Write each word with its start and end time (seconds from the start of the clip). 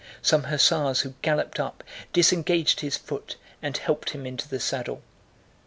Some 0.23 0.45
hussars 0.45 1.01
who 1.01 1.13
galloped 1.21 1.59
up 1.59 1.83
disengaged 2.11 2.79
his 2.79 2.97
foot 2.97 3.35
and 3.61 3.77
helped 3.77 4.09
him 4.09 4.25
into 4.25 4.49
the 4.49 4.59
saddle. 4.59 5.03